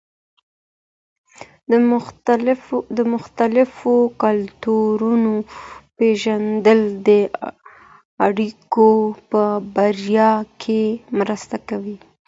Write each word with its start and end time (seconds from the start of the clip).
د 2.97 2.99
مختلفو 3.13 3.95
کلتورونو 4.23 5.33
پېژندل 5.97 6.81
د 7.07 7.09
اړيکو 8.25 8.89
په 9.29 9.41
بریا 9.75 10.31
کې 10.61 10.81
مرسته 11.19 11.55
کوي. 11.69 11.97